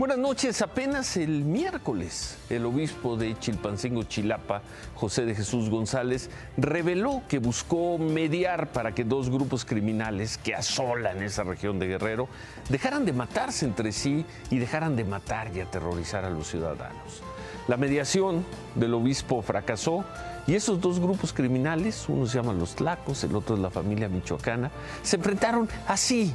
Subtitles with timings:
[0.00, 0.62] Buenas noches.
[0.62, 4.62] Apenas el miércoles, el obispo de Chilpancingo, Chilapa,
[4.94, 11.22] José de Jesús González, reveló que buscó mediar para que dos grupos criminales que asolan
[11.22, 12.28] esa región de Guerrero
[12.70, 17.22] dejaran de matarse entre sí y dejaran de matar y aterrorizar a los ciudadanos.
[17.68, 18.46] La mediación
[18.76, 20.06] del obispo fracasó
[20.46, 24.08] y esos dos grupos criminales, uno se llama los Tlacos, el otro es la familia
[24.08, 24.70] michoacana,
[25.02, 26.32] se enfrentaron así,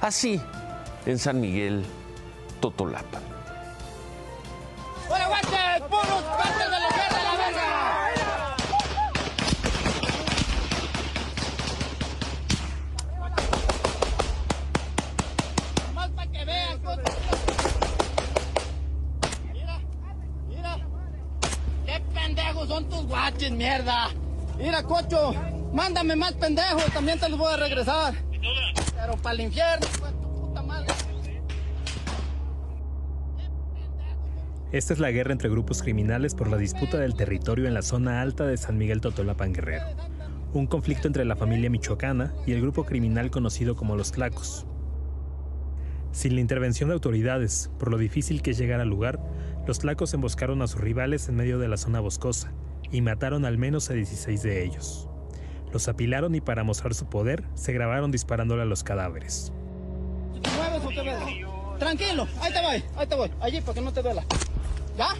[0.00, 0.40] así,
[1.04, 1.84] en San Miguel
[2.60, 3.20] Totolapa.
[5.08, 5.82] ¡Hola, guantes!
[5.88, 8.08] ¡Puros guantes de la guerra de la verga!
[19.52, 19.78] Mira,
[20.48, 20.76] mira.
[21.86, 24.10] ¡Qué pendejos son tus guaches, mierda!
[24.56, 25.32] Mira, cocho,
[25.72, 28.14] mándame más pendejos, también te los voy a regresar.
[28.96, 30.92] Pero para el infierno, pues, tu puta madre.
[34.70, 38.20] Esta es la guerra entre grupos criminales por la disputa del territorio en la zona
[38.20, 39.86] alta de San Miguel Totolapan Guerrero.
[40.52, 44.66] Un conflicto entre la familia michoacana y el grupo criminal conocido como los Tlacos.
[46.12, 49.18] Sin la intervención de autoridades, por lo difícil que es llegar al lugar,
[49.66, 52.52] los Tlacos emboscaron a sus rivales en medio de la zona boscosa
[52.90, 55.08] y mataron al menos a 16 de ellos.
[55.72, 59.50] Los apilaron y para mostrar su poder, se grabaron disparándole a los cadáveres.
[61.78, 64.24] Tranquilo, ahí te voy, ahí te voy, allí para que no te duela.
[64.98, 65.14] ¿Ya?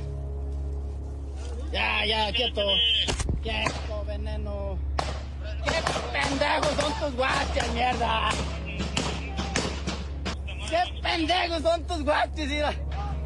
[1.71, 2.62] Ya, ya, quieto.
[3.41, 4.77] Quieto, veneno.
[5.65, 8.31] ¡Qué pendejos son tus guaches, mierda!
[10.69, 12.75] ¡Qué pendejos son tus guaches, mira!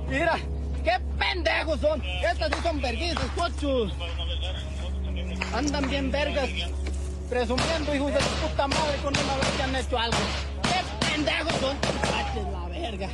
[0.07, 0.39] Mira,
[0.85, 2.03] qué pendejos son.
[2.05, 3.93] Estas sí son verguizas, cochos.
[5.55, 6.51] Andan bien vergas,
[7.31, 10.19] presumiendo, hijos de su puta madre, con una vez que han hecho algo.
[10.65, 13.09] ¡Qué pendejos son tus guaches, la verga!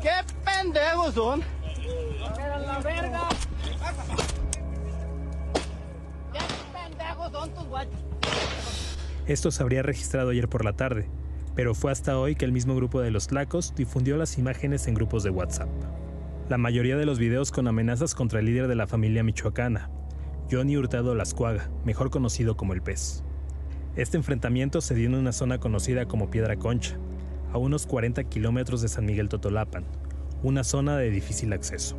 [0.00, 1.64] ¡Qué pendejos son!
[9.26, 11.08] Esto se habría registrado ayer por la tarde,
[11.54, 14.92] pero fue hasta hoy que el mismo grupo de los Tlacos difundió las imágenes en
[14.92, 15.70] grupos de WhatsApp.
[16.50, 19.88] La mayoría de los videos con amenazas contra el líder de la familia michoacana,
[20.50, 23.22] Johnny Hurtado Lascuaga, mejor conocido como el Pez.
[23.96, 26.98] Este enfrentamiento se dio en una zona conocida como Piedra Concha,
[27.50, 29.84] a unos 40 kilómetros de San Miguel Totolapan,
[30.42, 31.96] una zona de difícil acceso.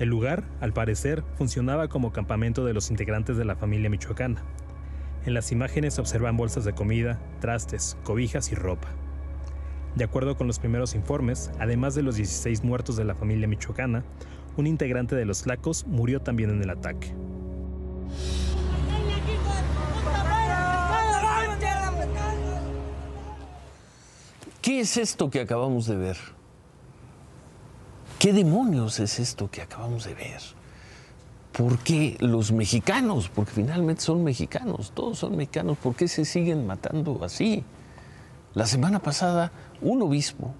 [0.00, 4.42] El lugar, al parecer, funcionaba como campamento de los integrantes de la familia michoacana.
[5.24, 8.88] En las imágenes se observan bolsas de comida, trastes, cobijas y ropa.
[9.94, 14.02] De acuerdo con los primeros informes, además de los 16 muertos de la familia michoacana,
[14.56, 17.14] un integrante de los Tlacos murió también en el ataque.
[24.60, 26.16] ¿Qué es esto que acabamos de ver?
[28.18, 30.61] ¿Qué demonios es esto que acabamos de ver?
[31.52, 33.28] ¿Por qué los mexicanos?
[33.28, 35.76] Porque finalmente son mexicanos, todos son mexicanos.
[35.76, 37.62] ¿Por qué se siguen matando así?
[38.54, 39.52] La semana pasada,
[39.82, 40.54] un obispo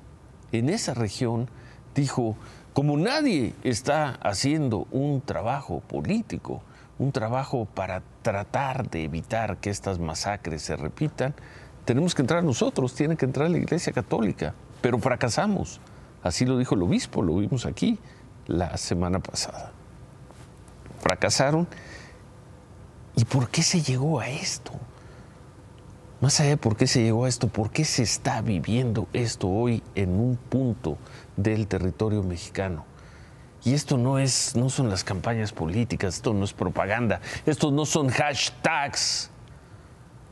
[0.53, 1.49] en esa región
[1.95, 2.37] dijo,
[2.75, 6.63] como nadie está haciendo un trabajo político,
[6.99, 11.35] un trabajo para tratar de evitar que estas masacres se repitan,
[11.87, 15.81] tenemos que entrar nosotros, tiene que entrar la Iglesia Católica, pero fracasamos.
[16.23, 17.99] Así lo dijo el obispo, lo vimos aquí
[18.47, 19.73] la semana pasada.
[21.03, 21.69] Fracasaron.
[23.17, 24.73] ¿Y por qué se llegó a esto?
[26.23, 29.49] Más allá de por qué se llegó a esto, ¿por qué se está viviendo esto
[29.49, 30.97] hoy en un punto
[31.37, 32.85] del territorio mexicano?
[33.65, 37.87] Y esto no es, no son las campañas políticas, esto no es propaganda, estos no
[37.87, 39.31] son hashtags,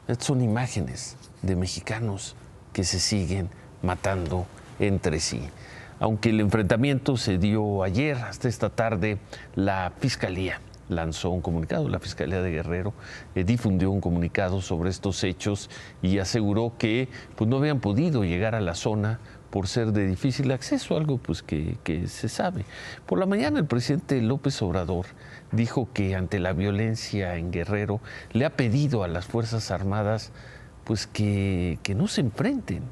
[0.06, 2.36] estas son imágenes de mexicanos
[2.72, 3.50] que se siguen
[3.82, 4.46] matando
[4.78, 5.48] entre sí.
[6.00, 9.18] Aunque el enfrentamiento se dio ayer, hasta esta tarde,
[9.54, 12.94] la Fiscalía lanzó un comunicado, la Fiscalía de Guerrero
[13.34, 15.70] eh, difundió un comunicado sobre estos hechos
[16.02, 20.50] y aseguró que pues, no habían podido llegar a la zona por ser de difícil
[20.52, 22.64] acceso, algo pues que, que se sabe.
[23.06, 25.06] Por la mañana el presidente López Obrador
[25.52, 28.00] dijo que ante la violencia en Guerrero
[28.32, 30.32] le ha pedido a las Fuerzas Armadas
[30.84, 32.84] pues que, que no se enfrenten,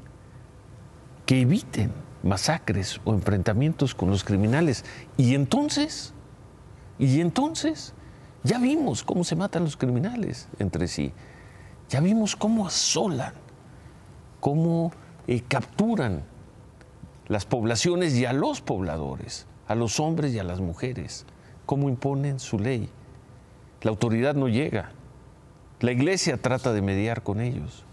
[1.25, 1.91] que eviten
[2.23, 4.85] masacres o enfrentamientos con los criminales.
[5.17, 6.13] Y entonces,
[6.97, 7.93] y entonces,
[8.43, 11.13] ya vimos cómo se matan los criminales entre sí.
[11.89, 13.33] Ya vimos cómo asolan,
[14.39, 14.91] cómo
[15.27, 16.23] eh, capturan
[17.27, 21.25] las poblaciones y a los pobladores, a los hombres y a las mujeres,
[21.65, 22.89] cómo imponen su ley.
[23.81, 24.91] La autoridad no llega.
[25.79, 27.85] La iglesia trata de mediar con ellos.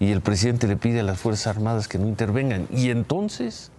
[0.00, 2.68] Y el presidente le pide a las Fuerzas Armadas que no intervengan.
[2.70, 3.70] Y entonces,